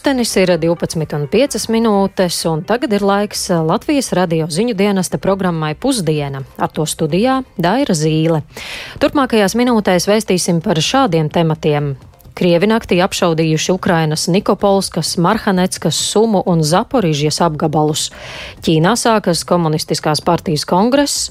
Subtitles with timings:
[0.00, 6.40] Pūkstens ir 12,5 minūtes, un tagad ir laiks Latvijas radio ziņu dienesta programmai Pusdiena.
[6.56, 8.38] Ar to studijā Daira Zīle.
[9.02, 11.90] Turpmākajās minūtēs vēstīsim par šādiem tematiem.
[12.32, 18.06] Krievi naktī apšaudījuši Ukrainas Nikopolskas, Marhaneckas, Sumu un Zaporižjas apgabalus.
[18.64, 21.28] Ķīnā sākas komunistiskās partijas kongress,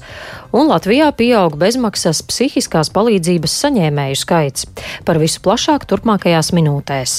[0.54, 4.70] un Latvijā pieaug bezmaksas psihiskās palīdzības saņēmēju skaits.
[5.02, 7.18] Par visu plašāk turpmākajās minūtēs.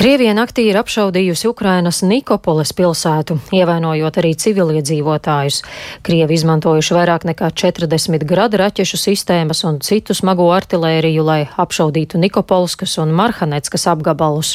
[0.00, 5.58] Krievija naktī ir apšaudījusi Ukrainas Nikopoles pilsētu, ievainojot arī civiliedzīvotājus.
[6.00, 12.96] Krievi izmantojuši vairāk nekā 40 gradu raķešu sistēmas un citu smago artilēriju, lai apšaudītu Nikopolskas
[13.02, 14.54] un Marhaneckas apgabalus.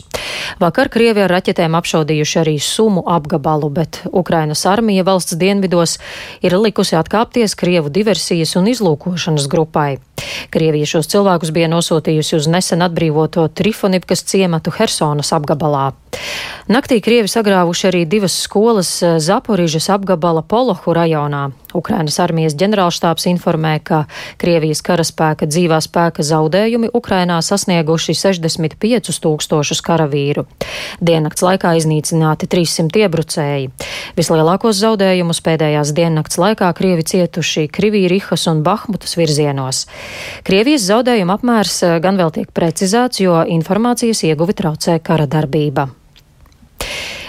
[0.58, 6.00] Vakar Krievi ar raķetēm apšaudījuši arī Sumu apgabalu, bet Ukrainas armija valsts dienvidos
[6.42, 10.00] ir likusi atkāpties Krievu diversijas un izlūkošanas grupai.
[10.50, 15.86] Krievija šos cilvēkus bija nosūtījusi uz nesen atbrīvoto Trifonivkas ciematu Hersonas apgabalā.
[16.66, 21.52] Naktī Krievi sagrāvuši arī divas skolas eh, Zaporižas apgabala Polohu rajonā.
[21.78, 24.00] Ukrainas armijas ģenerālštāps informē, ka
[24.42, 30.48] Krievijas karaspēka dzīvā spēka zaudējumi Ukrainā sasnieguši 65 tūkstošus karavīru.
[31.06, 33.68] Diennakts laikā iznīcināti 300 iebrucēji.
[34.18, 39.84] Vislielākos zaudējumus pēdējās diennakts laikā Krievi cietuši Krivīrihas un Bahmutas virzienos.
[40.48, 45.92] Krievijas zaudējuma apmērs eh, gan vēl tiek precizēts, jo informācijas ieguvi traucē kara darbība.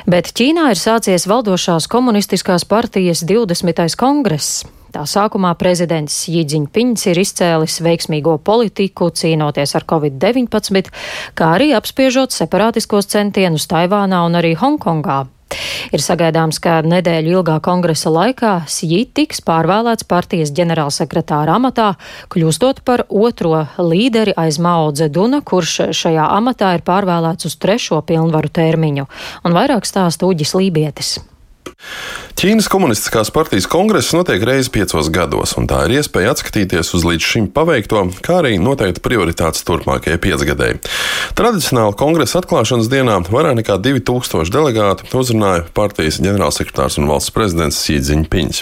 [0.07, 3.97] Bet Ķīnā ir sācies valdošās komunistiskās partijas 20.
[3.99, 4.61] kongress.
[4.95, 10.95] Tā sākumā prezidents Jīdziņpiņš ir izcēlis veiksmīgo politiku cīnoties ar covid-19,
[11.35, 15.25] kā arī apspiežot separātiskos centienus Taivānā un arī Hongkongā.
[15.95, 21.93] Ir sagaidāms, ka nedēļu ilgā kongresa laikā Sī tiks pārvēlēts partijas ģenerālsekretāra amatā,
[22.33, 28.51] kļūstot par otro līderi aiz Mao Dzeduna, kurš šajā amatā ir pārvēlēts uz trešo pilnvaru
[28.51, 29.07] termiņu.
[29.47, 31.17] Un vairāk stāsta Uģis Lībietis.
[32.37, 37.25] Ķīnas komunistiskās partijas kongress notiek reizi piecos gados, un tā ir iespēja atskatīties uz līdz
[37.25, 40.83] šim paveikto, kā arī noteikti prioritātes turpmākajai piecgadēji.
[41.39, 48.61] Tradicionāli kongresa atklāšanas dienā vairāk nekā 2000 delegātu uzrunāja partijas ģenerālsekretārs un valsts prezidents Sīdziņpiņš.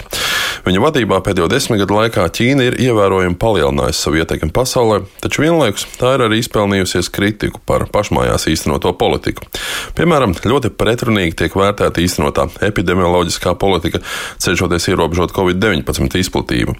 [0.65, 5.83] Viņa vadībā pēdējo desmit gadu laikā Ķīna ir ievērojami palielinājusi savu ietekmi pasaulē, taču vienlaikus
[5.99, 9.45] tā ir arī izpelnījusies kritiku par pašmājās īstenoto politiku.
[9.99, 12.47] Piemēram, ļoti pretrunīgi tiek vērtēta īstenotā
[13.05, 13.99] epidemioloģiskā politika,
[14.41, 16.75] cenšoties ierobežot Covid-19 izplatību.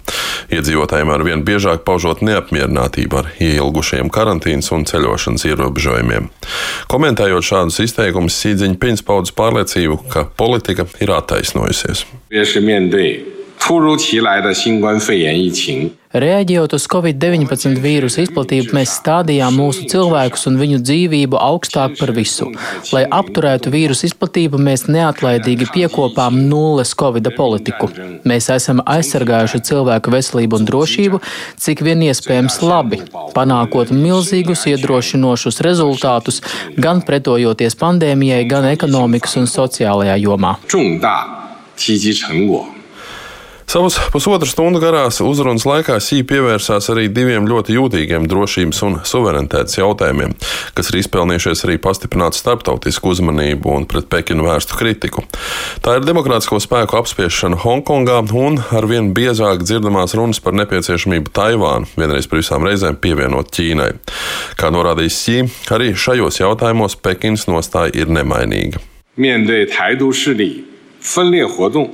[0.52, 6.30] Iedzīvotājiem ar vien biežāk paužot neapmierinātību ar ieilgušiem karantīnas un ceļošanas ierobežojumiem.
[6.90, 12.06] Komentējot šādus izteikumus, Sīdziņa Pins paudz pārliecību, ka politika ir attaisnojusies.
[12.30, 13.35] Tieši vien bija.
[13.59, 15.91] 突如其来的新冠肺炎疫情。
[16.11, 22.49] Reaģējot uz Covid-19 vīrusu izplatību, mēs stādījām mūsu cilvēkus un viņu dzīvību augstāk par visu.
[22.91, 27.87] Lai apturētu vīrusu izplatību, mēs neatlaidīgi piekopām nulles Covid politiku.
[28.27, 31.21] Mēs esam aizsargājuši cilvēku veselību un drošību,
[31.63, 32.99] cik vien iespējams labi,
[33.37, 36.43] panākot milzīgus iedrošinošus rezultātus,
[36.75, 40.57] gan pretojoties pandēmijai, gan ekonomikas un sociālajā jomā.
[40.67, 41.25] 重大
[41.77, 42.74] 积极成果。
[43.71, 49.77] Savas pusotras stundu garās uzrunas laikā Sī pievērsās arī diviem ļoti jūtīgiem drošības un suverenitātes
[49.79, 50.33] jautājumiem,
[50.75, 55.23] kas ir izpelnījušies arī pastiprināt starptautisku uzmanību un pret Pekinu vērstu kritiku.
[55.85, 62.27] Tā ir demokrātisko spēku apspiešana Hongkongā un arvien biezāk dzirdamās runas par nepieciešamību Taivānu vienreiz
[62.27, 63.91] par visām reizēm pievienot Ķīnai.
[64.59, 65.41] Kā norādījis Sī,
[65.71, 68.83] arī šajos jautājumos Pekinas nostāja ir nemainīga.
[69.15, 70.63] 面对台独势力
[71.01, 71.91] 分裂活动，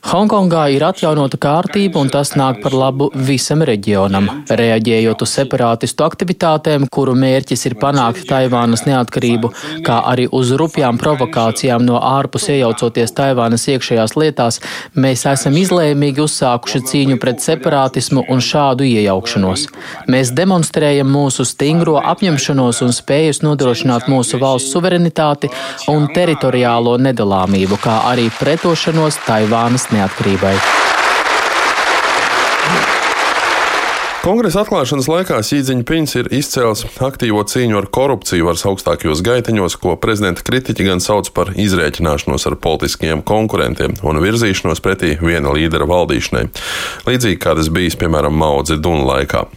[0.00, 4.30] Hongkongā ir atjaunota kārtība, un tas nāk par labu visam reģionam.
[4.48, 9.50] Reaģējot uz separātistu aktivitātēm, kuru mērķis ir panākt Taivānas neatkarību,
[9.86, 14.58] kā arī uz rupjām provokācijām no ārpus iejaucoties Taivānas iekšējās lietās,
[14.96, 19.66] mēs esam izlēmīgi uzsākuši cīņu pret separātismu un šādu iejaukšanos.
[20.10, 25.52] Mēs demonstrējam mūsu stingro apņemšanos un spējas nodrošināt mūsu valsts suverenitāti
[25.92, 30.54] un teritoriālo nedalāmību, kā arī pretošanos Taivānas neatkarībai.
[34.30, 39.96] Kongresa atklāšanas laikā Sīdziņa Piņš ir izcēlis aktīvo cīņu ar korupciju varas augstākajos gaiteņos, ko
[39.98, 46.44] prezidenta kritiķi gan sauc par izrēķināšanos ar politiskiem konkurentiem un virzīšanos pretī viena līdera valdīšanai.
[47.10, 49.48] Līdzīgi kā tas bijis, piemēram, Mao Dzeduna laikā.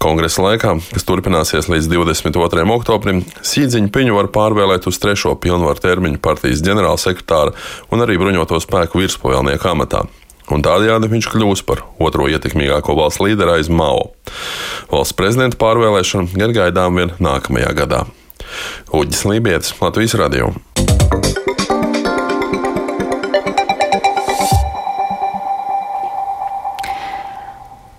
[0.00, 2.64] Kongresa laikā, kas turpināsies līdz 22.
[2.72, 7.52] oktobrim, Sīdziņa Piņu var pārvēlēt uz trešo pilnvaru termiņu partijas ģenerālsekretāra
[7.92, 10.08] un arī bruņoto spēku virspavēlnieku amatā.
[10.54, 14.12] Un tādējādi viņš kļūs par otro ietekmīgāko valsts līderi aiz Mao.
[14.92, 18.04] Valsts prezidenta pārvēlēšana gan gaidām vien nākamajā gadā.
[18.94, 20.54] Uģis Lībijams, Latvijas Radio.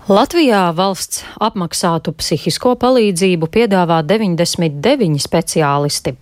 [0.07, 6.13] Latvijā valsts apmaksātu psihisko palīdzību piedāvā 99 speciālisti.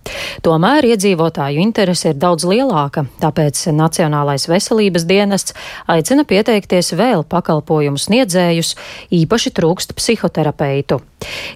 [0.42, 5.54] Tomēr iedzīvotāju interese ir daudz lielāka, tāpēc Nacionālais veselības dienests
[5.86, 8.72] aicina pieteikties vēl pakalpojumu sniedzējus,
[9.22, 10.98] īpaši trūkst psihoterapeitu.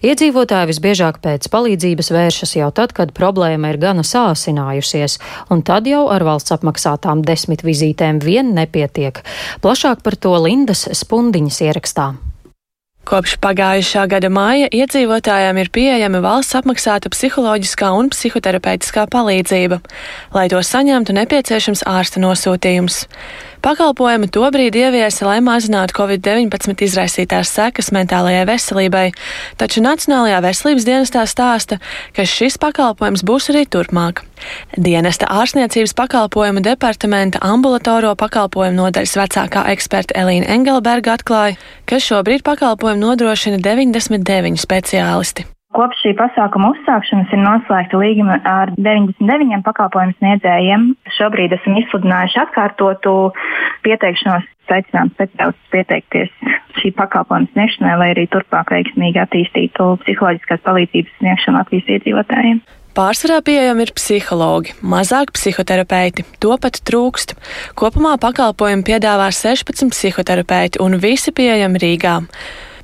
[0.07, 5.19] Iedzīvotāji visbiežāk pēc palīdzības vēršas jau tad, kad problēma ir gana sāsinājusies,
[5.51, 9.19] un tad jau ar valsts apmaksātām desmit vizītēm vien nepietiek.
[9.67, 12.11] Plašāk par to Lindas Spundiņas ierakstā.
[13.09, 19.81] Kopš pagājušā gada māja iedzīvotājiem ir pieejama valsts apmaksāta psiholoģiskā un psihoterapeitiskā palīdzība.
[20.37, 23.07] Lai to saņemtu, nepieciešams ārsta nosūtījums.
[23.61, 29.05] Pakalpojumu tobrīd ieviesa, lai mazinātu Covid-19 izraisītās sekas mentālajai veselībai,
[29.61, 31.77] taču Nacionālajā veselības dienestā stāsta,
[32.17, 34.25] ka šis pakalpojums būs arī turpmāk.
[34.81, 43.11] Dienesta ārstniecības pakalpojumu departamenta ambulatoro pakalpojumu nodaļas vecākā eksperta Elīna Engelberga atklāja, ka šobrīd pakalpojumu
[43.11, 45.51] nodrošina 99 speciālisti.
[45.71, 50.89] Kopš šī pasākuma uzsākšanas ir noslēgta līguma ar 99 pakalpojumu sniedzējiem.
[51.15, 53.13] Šobrīd esam izsludinājuši atkārtotu
[53.87, 56.35] pieteikšanos, aicinām speciālistus pieteikties
[56.81, 62.61] šī pakalpojuma sniegšanai, lai arī turpmāk veiksmīgi attīstītu psiholoģiskās palīdzības sniegšanu Latvijas iedzīvotājiem.
[62.91, 67.37] Pārsvarā pieejami ir psihologi, mazāk psihoterapeiti, to pat trūkst.
[67.79, 72.17] Kopumā pakalpojumu piedāvā 16 psihoterapeiti un visi pieejami Rīgā.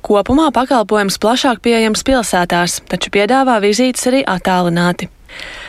[0.05, 5.09] Kopumā pakalpojums plašāk pieejams pilsētās, taču piedāvā vizītes arī attālināti.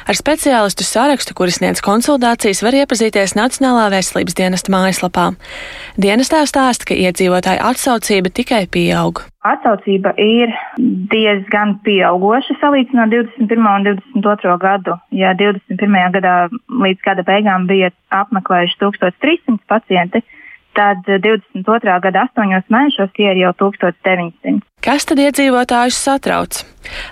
[0.09, 5.27] Ar speciālistu sarakstu, kuris sniedz konsultācijas, var iepazīties Nacionālā veselības dienesta mājaslapā.
[6.01, 9.25] Dienestā stāsta, ka iedzīvotāju atsaucība tikai pieaug.
[9.49, 10.55] Atsaucība ir
[11.13, 13.69] diezgan pieaugoša salīdzinot 21.
[13.75, 14.57] un 22.
[14.65, 14.97] gadu.
[15.15, 16.01] Ja 21.
[16.17, 16.35] gadā
[16.87, 20.25] līdz gada beigām bija apmeklējuši 1300 pacienti,
[20.79, 22.01] tad 22.
[22.07, 24.61] gada 8 mēnešos tie ir jau 1900.
[24.85, 26.61] Kas tad iedzīvotājus satrauc?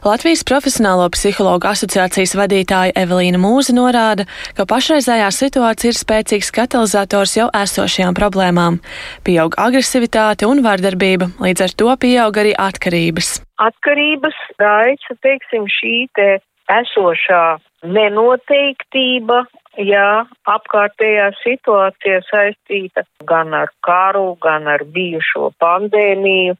[0.06, 4.24] Latvijas Profesionālo psihologu asociācijas vadītāja Evelīna Mūze norāda,
[4.56, 8.78] ka pašreizējā situācija ir spēcīgs katalizators jau esošajām problēmām.
[9.26, 13.40] Pieaug agresivitāte un vardarbība, līdz ar to pieaug arī atkarības.
[13.66, 16.30] Atkarības raisa, teiksim, šī te
[16.70, 17.44] esošā
[17.86, 19.42] nenoteiktība,
[19.78, 26.56] ja apkārtējā situācija saistīta gan ar karu, gan ar bijušo pandēmiju,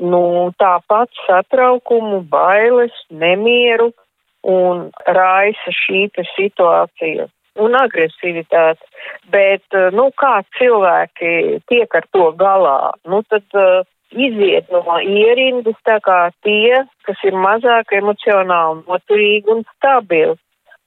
[0.00, 0.24] nu,
[0.60, 3.92] tāpat satraukumu, bailes, nemieru
[4.46, 7.26] un raisa šī situācija
[7.56, 8.84] un agresivitāte.
[9.32, 9.64] Bet,
[9.96, 16.30] nu, kā cilvēki tiek ar to galā, nu, tad uh, iziet no ierindas tā kā
[16.44, 20.36] tie, kas ir mazāk emocionāli noturīgi un stabili.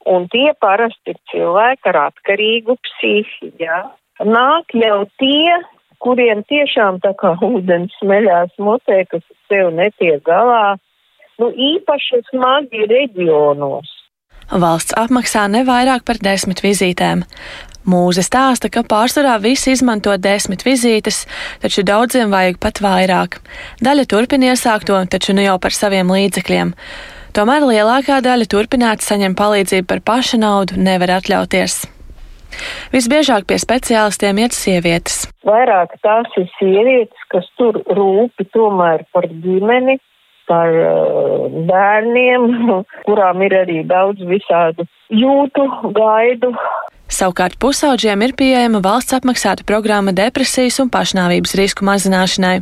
[0.08, 3.82] Un tie parasti ir cilvēki ar atkarīgu psihi, jā.
[4.24, 5.60] Nāk jau tie,
[6.04, 10.78] kuriem tiešām tā kā ūdens smeļās mutē, kas sev netiek galā,
[11.40, 13.96] nu īpaši smagi reģionos.
[14.50, 17.22] Valsts apmaksā ne vairāk par desmit vizītēm.
[17.90, 21.24] Mūze stāsta, ka pārsvarā visi izmanto desmit vizītes,
[21.62, 23.40] taču daudziem vajag pat vairāk.
[23.86, 26.74] Daļa turpina iesākto, taču ne jau par saviem līdzekļiem.
[27.38, 31.84] Tomēr lielākā daļa turpināt saņem palīdzību par paša naudu nevar atļauties.
[32.90, 35.28] Visbiežāk pie speciālistiem iet sievietes.
[35.46, 40.00] Vairāk tās ir sievietes, kas tur rūpi tomēr par ģimeni,
[40.50, 42.48] par uh, bērniem,
[43.08, 45.66] kurām ir arī daudz visādu jūtu,
[45.96, 46.54] gaidu.
[47.10, 52.60] Savukārt pusauģiem ir pieejama valsts apmaksāta programma depresijas un pašnāvības risku mazināšanai.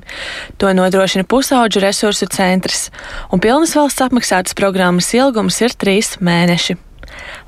[0.63, 2.87] To nodrošina pusauģu resursu centrs,
[3.27, 6.79] un pilnas valsts apmaksātas programmas ilgums ir trīs mēneši.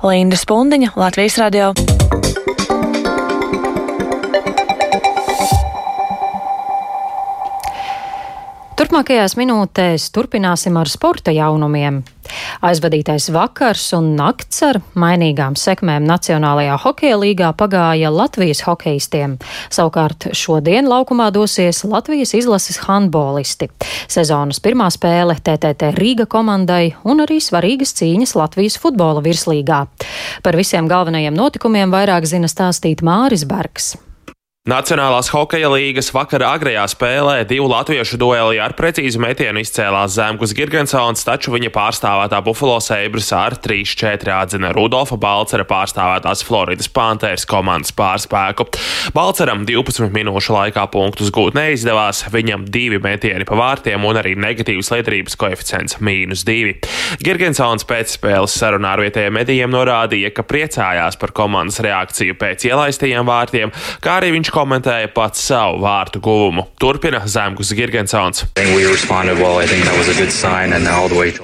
[0.04, 1.72] Linda Spundiņa, Latvijas radio.
[8.90, 12.00] Turpmākajās minūtēs turpināsim ar sporta jaunumiem.
[12.66, 19.38] Aizvadītais vakars un nakts ar mainīgām sekmēm Nacionālajā hokeja līgā pagāja Latvijas hokeistiem.
[19.70, 23.70] Savukārt šodien laukumā dosies Latvijas izlases handbolisti.
[24.10, 29.84] Sezonas pirmā spēle TTT Rīga komandai un arī svarīgas cīņas Latvijas futbola virslīgā.
[30.42, 33.94] Par visiem galvenajiem notikumiem vairāk zina stāstīt Māris Bergs.
[34.68, 41.22] Nacionālās hokeja līgas vakara agrajā spēlē divu latviešu duelī ar precīzu metienu izcēlās Zemgus Girgensons,
[41.24, 48.66] taču viņa pārstāvētā Buffalo Sabres ar 3-4 atzina Rudolfa Balcera pārstāvētās Floridas Panthers komandas pārspēku.
[49.16, 54.92] Balceram 12 minūšu laikā punktus gūt neizdevās, viņam divi metieni pa vārtiem un arī negatīvs
[54.92, 56.76] liederības koeficients- mīnus 2.
[57.24, 63.24] Girgensons pēc spēles sarunā ar vietējiem medijiem norādīja, ka priecājās par komandas reakciju pēc ielaistajiem
[63.24, 63.72] vārtiem,
[64.04, 66.64] kā arī viņš Viņš komentēja pats savu vārtu guvumu.
[66.82, 68.48] Turpina Zemgus Girgensons.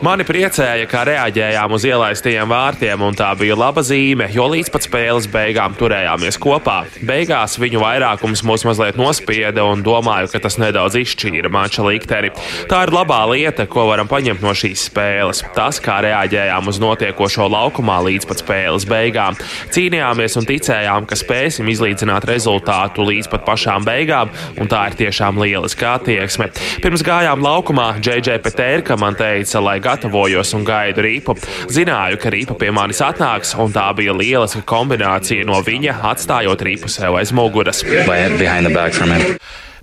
[0.02, 4.88] Mani priecēja, ka reaģējām uz ielaistajiem vārtiem, un tā bija laba zīme, jo līdz pat
[4.88, 6.80] spēles beigām turējāmies kopā.
[7.06, 12.32] Beigās viņu vairākums mūs mazliet nospieda, un domāju, ka tas nedaudz izšķīra mača likteni.
[12.66, 15.44] Tā ir labā lieta, ko varam paņemt no šīs spēles.
[15.54, 19.38] Tas, kā reaģējām uz notiekošo laukumā līdz pat spēles beigām.
[19.70, 24.96] Cīnījāmies un ticējām, ka spēsim izlīdzināt rezultātu gātu līdz pat pašām beigām, un tā ir
[24.96, 26.50] tiešām lieliska attieksme.
[26.82, 31.36] Pirms gājām laukumā, JJ Petērka man teica, lai gatavojos un gaidu rīpu.
[31.68, 36.88] Zināju, ka rīpa pie manis atnāks, un tā bija lieliska kombinācija no viņa atstājot rīpu
[36.88, 37.84] sev aiz muguras.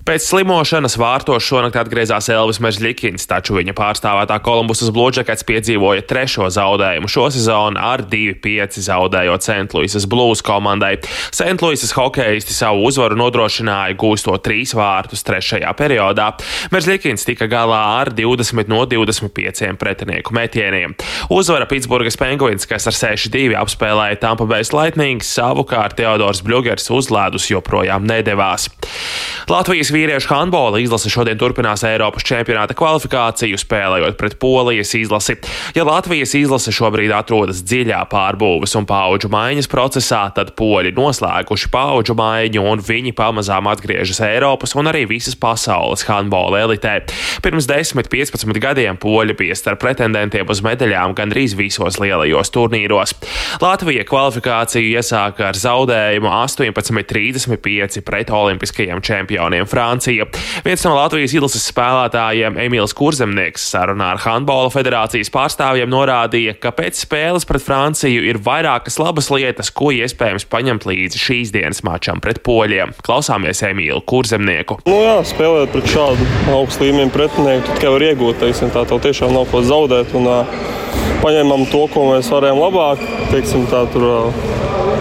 [0.04, 7.08] Pēc slimošanas vārtos šonakt atgriezās Elvis Mežģikins, taču viņa pārstāvētā Kolumbusas Blūdžekets piedzīvoja trešo zaudējumu
[7.08, 9.72] šo sezonu ar 2-5 zaudējot St.
[9.72, 10.98] Louisas Blues komandai.
[11.32, 11.56] St.
[11.64, 16.34] Louisas hokeisti savu uzvaru nodrošināja gūstot trīs vārtus trešajā periodā.
[16.74, 20.92] Mežģikins tika galā ar 20 no 25 pretinieku metieniem.
[21.32, 27.48] Uzvara Pitsburgas Penguins, kas ar 6-2 apspēlēja Tampa Bay Lightning, savukārt Teodors Bļugers uz ledus
[27.48, 28.68] joprojām nedavās.
[29.48, 35.36] Latvijas vīriešu handbola izlase šodien turpinās Eiropas čempionāta kvalifikāciju, spēlējot pret Polijas izlasi.
[35.76, 42.16] Ja Latvijas izlase šobrīd atrodas dziļā pārbūves un pauģu maiņas procesā, tad poļi noslēguši pauģu
[42.18, 46.96] maiņu un viņi pamazām atgriežas Eiropas un arī visas pasaules handbola elitē.
[47.44, 53.14] Pirms 10-15 gadiem poļi bija starp pretendentiem uz medaļām gandrīz visos lielajos turnīros.
[53.62, 59.68] Latvija kvalifikāciju iesāka ar zaudējumu 18-35 pret olimpiskajiem čempioniem.
[59.84, 60.24] Francija.
[60.64, 67.02] Viens no Latvijas izlases spēlētājiem, Emīls Kurzemnieks, sarunā ar Handbola federācijas pārstāvjiem norādīja, ka pēc
[67.04, 72.40] spēles pret Franciju ir vairākas labas lietas, ko iespējams paņemt līdzi šīs dienas mačam pret
[72.46, 72.94] poļiem.
[73.04, 74.80] Klausāmies Emīlu Kurzemnieku.
[74.88, 79.04] Nu jā, spēlēt pret šādu augstu līmeņu pretinieku, tad tikai var iegūt, teiksim, tā tev
[79.04, 80.16] tiešām nav ko zaudēt.
[80.16, 80.72] Un, uh,
[81.20, 84.42] paņēmām to, ko mēs varējām labāk, teiksim, tā tur uh,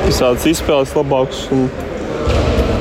[0.04, 1.70] visādas izspēles labākas un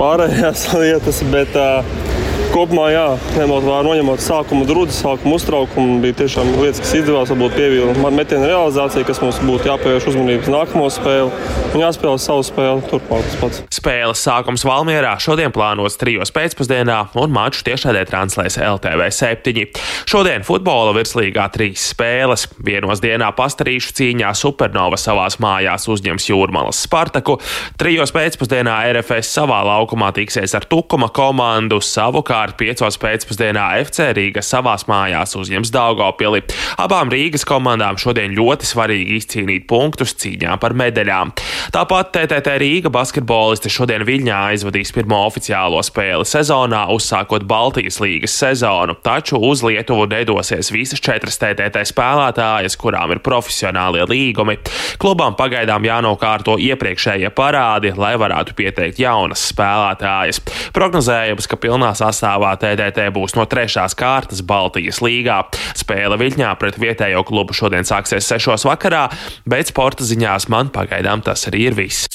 [0.02, 1.22] pārējās lietas.
[1.32, 3.06] Bet, uh, kopumā, jā,
[3.38, 7.32] ņemot vērā, noņemot sākuma drudzi, sākuma uztraukumu, bija tiešām lietas, kas izdevās.
[7.32, 11.30] Varbūt pievīla metienu realizācija, kas mums būtu jāpievērš uzmanības nākamo spēli
[11.72, 13.24] un jāspēlē savu spēli turpmāk.
[13.30, 13.62] Tas pats.
[13.72, 19.64] Spēles sākums Valmierā šodien plānots trijos pēcpusdienā, un maču tiešādē translēs LTV 7.
[20.10, 22.46] Šodien futbola virslīgā trīs spēles.
[22.62, 27.38] Vienos dienā pastarīšu cīņā Supernova savās mājās uzņems Jūrmalas Spartaku,
[27.80, 32.96] trijos pēcpusdienā RFS savā laukumā tiksies ar Tukuma komandu savukārt Savukārt 5.
[32.98, 36.40] pēcpusdienā FC Rīga savās mājās uzņems Daugopili.
[36.82, 41.30] Abām Rīgas komandām šodien ļoti svarīgi izcīnīt punktus cīņā par medaļām.
[41.70, 48.98] Tāpat TTT Rīga basketbolisti šodien Viļņā aizvadīs pirmo oficiālo spēli sezonā, uzsākot Baltijas līgas sezonu,
[49.06, 54.58] taču uz Lietuvu nedosies visas četras TTT spēlētājas, kurām ir profesionālie līgumi.
[54.98, 60.42] Klubām pagaidām jānokārto iepriekšējie parādi, lai varētu pieteikt jaunas spēlētājas.
[60.74, 65.44] Prognozējams, ka pilnā sastāvā sastāvā TDT būs no trešās kārtas Baltijas līgā.
[65.76, 69.10] Spēle Viļņā pret vietējo klubu šodien sāksies sešos vakarā,
[69.44, 72.08] bet sporta ziņās man pagaidām tas arī ir viss.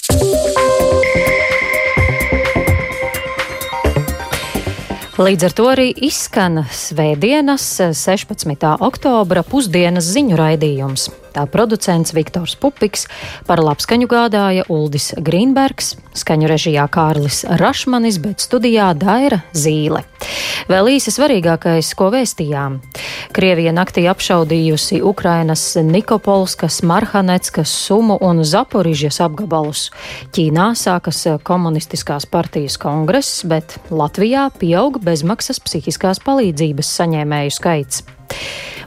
[5.17, 8.67] Līdz ar to arī izskan Svētdienas, 16.
[8.85, 11.09] oktobra pusdienas ziņu raidījums.
[11.37, 13.03] Tā producents Viktors Pupiks,
[13.45, 20.01] par labskaņu gādāja Uldis Grīnbergs, skaņu režijā Kārlis Rašmanis, bet studijā Daira Zīle.
[20.65, 22.79] Vēl īsi svarīgākais, ko vēstījām.
[23.37, 29.91] Krievija naktī apšaudījusi Ukrainas Nikopolskas, Marhaneckas, Sumu un Zaporižas apgabalus.
[30.33, 38.07] Ķīnā sākas komunistiskās partijas kongress, bet Latvijā pieaug bezmaksas psihiskās palīdzības saņēmēju skaits.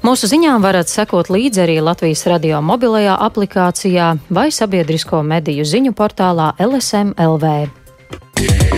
[0.00, 6.54] Mūsu ziņām varat sekot līdzi arī Latvijas radio mobilajā aplikācijā vai sabiedrisko mediju ziņu portālā
[6.56, 7.54] LSM LV.
[8.40, 8.69] Yeah.